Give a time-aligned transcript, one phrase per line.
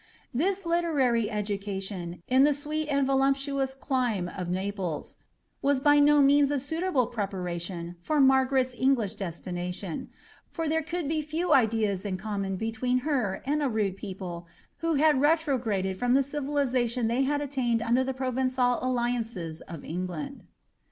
[0.33, 5.21] This littniry education, in the sweet and ToIupHions dime of Naples, I
[5.61, 10.07] 1 by DO means a suitable preparation for Margaret's English deslina I:
[10.49, 14.45] for there could be few ideas in common between her and a ruilg iple
[14.77, 20.47] who had rptrogradeil from the civilisation they had altained under K I'rovenfal alliances of England.